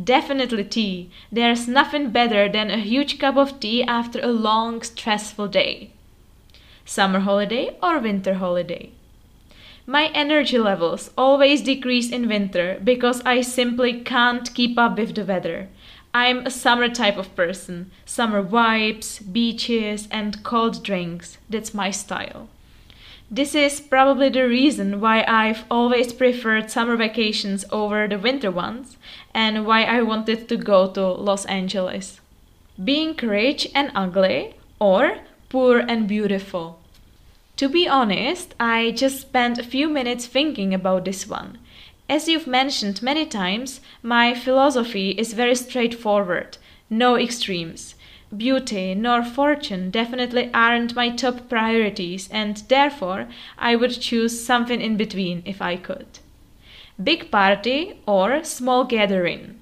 Definitely 0.02 0.64
tea. 0.64 1.10
There's 1.32 1.68
nothing 1.68 2.12
better 2.12 2.48
than 2.48 2.70
a 2.70 2.78
huge 2.78 3.20
cup 3.20 3.38
of 3.38 3.60
tea 3.60 3.84
after 3.84 4.20
a 4.22 4.28
long, 4.28 4.82
stressful 4.82 5.48
day. 5.48 5.92
Summer 6.86 7.20
holiday 7.20 7.78
or 7.82 8.00
winter 8.00 8.36
holiday? 8.36 8.92
My 9.90 10.12
energy 10.14 10.60
levels 10.60 11.10
always 11.18 11.64
decrease 11.64 12.12
in 12.12 12.28
winter 12.28 12.80
because 12.84 13.24
I 13.26 13.42
simply 13.42 14.02
can't 14.02 14.54
keep 14.54 14.78
up 14.78 15.00
with 15.00 15.16
the 15.16 15.26
weather. 15.26 15.68
I'm 16.14 16.46
a 16.46 16.52
summer 16.52 16.90
type 16.90 17.18
of 17.18 17.36
person. 17.36 17.90
Summer 18.06 18.44
vibes, 18.44 19.20
beaches, 19.34 20.08
and 20.12 20.44
cold 20.44 20.84
drinks. 20.84 21.40
That's 21.50 21.74
my 21.74 21.90
style. 21.90 22.50
This 23.32 23.56
is 23.56 23.82
probably 23.82 24.30
the 24.30 24.48
reason 24.48 25.02
why 25.02 25.26
I've 25.28 25.64
always 25.72 26.14
preferred 26.14 26.70
summer 26.70 26.96
vacations 26.96 27.66
over 27.72 28.08
the 28.08 28.20
winter 28.20 28.52
ones 28.52 28.96
and 29.34 29.66
why 29.66 29.86
I 29.86 30.04
wanted 30.04 30.48
to 30.50 30.56
go 30.56 30.92
to 30.92 31.02
Los 31.02 31.48
Angeles. 31.48 32.22
Being 32.78 33.16
rich 33.24 33.68
and 33.74 33.92
ugly 33.96 34.54
or 34.78 35.18
poor 35.50 35.80
and 35.80 36.08
beautiful. 36.08 36.80
To 37.60 37.68
be 37.68 37.90
honest, 37.90 38.56
I 38.58 38.92
just 38.92 39.20
spent 39.20 39.58
a 39.58 39.64
few 39.64 39.90
minutes 39.90 40.26
thinking 40.28 40.74
about 40.74 41.04
this 41.04 41.28
one. 41.28 41.58
As 42.08 42.30
you've 42.30 42.48
mentioned 42.48 43.04
many 43.04 43.26
times, 43.26 43.82
my 44.02 44.34
philosophy 44.34 45.10
is 45.10 45.34
very 45.34 45.56
straightforward 45.56 46.58
no 46.90 47.18
extremes. 47.18 47.96
Beauty 48.32 48.96
nor 48.96 49.26
fortune 49.26 49.92
definitely 49.92 50.50
aren't 50.54 50.96
my 50.96 51.10
top 51.10 51.50
priorities, 51.50 52.30
and 52.32 52.64
therefore 52.70 53.28
I 53.58 53.76
would 53.76 54.00
choose 54.00 54.42
something 54.42 54.80
in 54.80 54.96
between 54.96 55.44
if 55.44 55.62
I 55.62 55.76
could. 55.76 56.08
Big 57.04 57.30
party 57.30 58.00
or 58.08 58.42
small 58.46 58.86
gathering. 58.86 59.60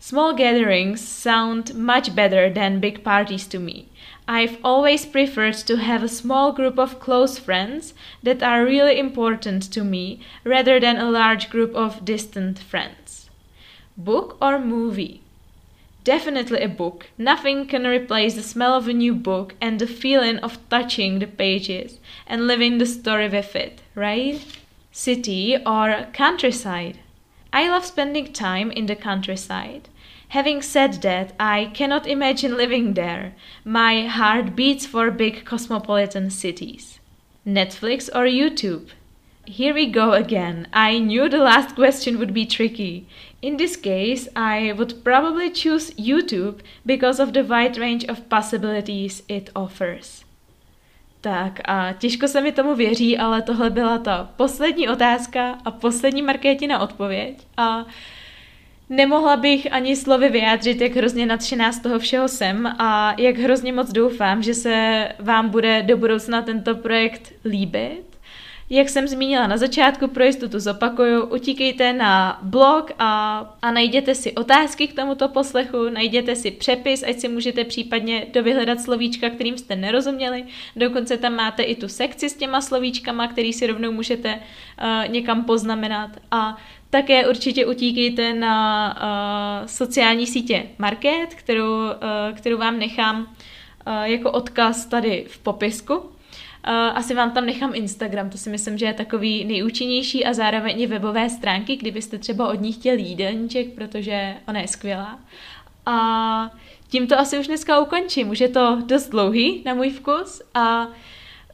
Small 0.00 0.32
gatherings 0.32 1.06
sound 1.06 1.74
much 1.74 2.14
better 2.14 2.48
than 2.48 2.80
big 2.80 3.04
parties 3.04 3.46
to 3.48 3.58
me. 3.58 3.90
I've 4.28 4.58
always 4.64 5.06
preferred 5.06 5.54
to 5.54 5.76
have 5.76 6.02
a 6.02 6.08
small 6.08 6.50
group 6.52 6.78
of 6.80 6.98
close 6.98 7.38
friends 7.38 7.94
that 8.24 8.42
are 8.42 8.64
really 8.64 8.98
important 8.98 9.62
to 9.72 9.84
me 9.84 10.20
rather 10.42 10.80
than 10.80 10.96
a 10.96 11.10
large 11.10 11.48
group 11.48 11.74
of 11.76 12.04
distant 12.04 12.58
friends. 12.58 13.30
Book 13.96 14.36
or 14.42 14.58
movie? 14.58 15.22
Definitely 16.02 16.60
a 16.60 16.68
book. 16.68 17.06
Nothing 17.16 17.66
can 17.66 17.86
replace 17.86 18.34
the 18.34 18.42
smell 18.42 18.74
of 18.74 18.88
a 18.88 18.92
new 18.92 19.14
book 19.14 19.54
and 19.60 19.78
the 19.78 19.86
feeling 19.86 20.38
of 20.38 20.58
touching 20.70 21.20
the 21.20 21.26
pages 21.26 21.98
and 22.26 22.48
living 22.48 22.78
the 22.78 22.86
story 22.86 23.28
with 23.28 23.54
it, 23.54 23.80
right? 23.94 24.44
City 24.90 25.56
or 25.64 26.06
countryside? 26.12 26.98
I 27.52 27.68
love 27.68 27.86
spending 27.86 28.32
time 28.32 28.70
in 28.72 28.86
the 28.86 28.96
countryside. 28.96 29.88
Having 30.36 30.60
said 30.60 30.92
that, 31.00 31.32
I 31.40 31.70
cannot 31.72 32.06
imagine 32.06 32.58
living 32.58 32.92
there. 32.92 33.32
My 33.64 34.06
heart 34.06 34.54
beats 34.54 34.84
for 34.84 35.10
big 35.10 35.46
cosmopolitan 35.46 36.28
cities. 36.28 37.00
Netflix 37.46 38.10
or 38.14 38.26
YouTube? 38.26 38.90
Here 39.46 39.72
we 39.72 39.86
go 39.86 40.12
again. 40.12 40.68
I 40.74 40.98
knew 40.98 41.30
the 41.30 41.38
last 41.38 41.74
question 41.74 42.18
would 42.18 42.34
be 42.34 42.44
tricky. 42.44 43.06
In 43.40 43.56
this 43.56 43.76
case, 43.76 44.28
I 44.36 44.74
would 44.76 45.02
probably 45.02 45.48
choose 45.48 45.92
YouTube 45.92 46.60
because 46.84 47.18
of 47.18 47.32
the 47.32 47.42
wide 47.42 47.78
range 47.78 48.04
of 48.04 48.28
possibilities 48.28 49.22
it 49.28 49.48
offers. 49.54 50.22
Tak 51.20 51.60
a 51.64 51.92
těžko 51.92 52.28
se 52.28 52.40
mi 52.40 52.52
tomu 52.52 52.74
věří, 52.74 53.18
ale 53.18 53.42
tohle 53.42 53.70
byla 53.70 53.98
ta 53.98 54.30
poslední 54.36 54.88
otázka 54.88 55.58
a 55.64 55.70
poslední 55.70 56.22
Markétina 56.22 56.78
odpověď. 56.78 57.46
A 57.56 57.86
Nemohla 58.88 59.36
bych 59.36 59.72
ani 59.72 59.96
slovy 59.96 60.28
vyjádřit, 60.28 60.80
jak 60.80 60.96
hrozně 60.96 61.26
nadšená 61.26 61.72
z 61.72 61.80
toho 61.80 61.98
všeho 61.98 62.28
jsem 62.28 62.66
a 62.66 63.14
jak 63.18 63.36
hrozně 63.36 63.72
moc 63.72 63.92
doufám, 63.92 64.42
že 64.42 64.54
se 64.54 65.08
vám 65.18 65.48
bude 65.48 65.82
do 65.82 65.96
budoucna 65.96 66.42
tento 66.42 66.74
projekt 66.74 67.32
líbit 67.44 68.05
jak 68.70 68.88
jsem 68.88 69.08
zmínila 69.08 69.46
na 69.46 69.56
začátku, 69.56 70.08
pro 70.08 70.24
jistotu 70.24 70.58
zopakuju, 70.60 71.24
utíkejte 71.24 71.92
na 71.92 72.38
blog 72.42 72.92
a, 72.98 73.40
a 73.62 73.70
najděte 73.70 74.14
si 74.14 74.32
otázky 74.32 74.88
k 74.88 74.92
tomuto 74.92 75.28
poslechu, 75.28 75.88
najděte 75.88 76.36
si 76.36 76.50
přepis, 76.50 77.02
ať 77.02 77.18
si 77.18 77.28
můžete 77.28 77.64
případně 77.64 78.26
dovyhledat 78.32 78.80
slovíčka, 78.80 79.30
kterým 79.30 79.58
jste 79.58 79.76
nerozuměli. 79.76 80.44
Dokonce 80.76 81.16
tam 81.16 81.34
máte 81.34 81.62
i 81.62 81.74
tu 81.74 81.88
sekci 81.88 82.30
s 82.30 82.34
těma 82.34 82.60
slovíčkama, 82.60 83.28
který 83.28 83.52
si 83.52 83.66
rovnou 83.66 83.92
můžete 83.92 84.34
uh, 84.34 85.12
někam 85.12 85.44
poznamenat. 85.44 86.10
A 86.30 86.56
také 86.90 87.28
určitě 87.28 87.66
utíkejte 87.66 88.34
na 88.34 88.96
uh, 88.96 89.66
sociální 89.66 90.26
sítě 90.26 90.66
Market, 90.78 91.34
kterou, 91.34 91.84
uh, 91.84 92.36
kterou 92.36 92.58
vám 92.58 92.78
nechám 92.78 93.20
uh, 93.20 94.02
jako 94.02 94.30
odkaz 94.30 94.86
tady 94.86 95.24
v 95.28 95.38
popisku. 95.38 96.15
Asi 96.66 97.14
vám 97.14 97.30
tam 97.30 97.46
nechám 97.46 97.74
Instagram, 97.74 98.30
to 98.30 98.38
si 98.38 98.50
myslím, 98.50 98.78
že 98.78 98.86
je 98.86 98.94
takový 98.94 99.44
nejúčinnější 99.44 100.24
a 100.24 100.32
zároveň 100.32 100.80
i 100.80 100.86
webové 100.86 101.30
stránky, 101.30 101.76
kdybyste 101.76 102.18
třeba 102.18 102.48
od 102.48 102.60
ní 102.60 102.72
chtěli 102.72 103.02
jídelníček, 103.02 103.74
protože 103.74 104.34
ona 104.48 104.60
je 104.60 104.68
skvělá. 104.68 105.18
A 105.86 106.50
tím 106.88 107.06
to 107.06 107.18
asi 107.18 107.38
už 107.38 107.46
dneska 107.46 107.80
ukončím. 107.80 108.30
Už 108.30 108.40
je 108.40 108.48
to 108.48 108.82
dost 108.86 109.08
dlouhý 109.08 109.62
na 109.64 109.74
můj 109.74 109.90
vkus 109.90 110.42
a 110.54 110.88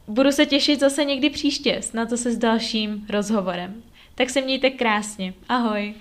budu 0.07 0.31
se 0.31 0.45
těšit 0.45 0.79
zase 0.79 1.05
někdy 1.05 1.29
příště, 1.29 1.81
na 1.93 2.05
to 2.05 2.17
se 2.17 2.31
s 2.31 2.37
dalším 2.37 3.05
rozhovorem. 3.09 3.83
Tak 4.15 4.29
se 4.29 4.41
mějte 4.41 4.69
krásně. 4.69 5.33
Ahoj. 5.49 5.93